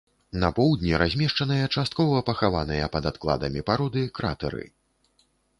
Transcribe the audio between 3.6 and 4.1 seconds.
пароды